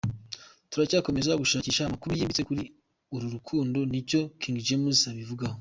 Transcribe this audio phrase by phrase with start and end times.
[0.71, 2.63] Turacyakomeza gushakisha amakuru yimbitse kuri
[3.15, 5.49] uru rukundo n’icyo King James abivugaho.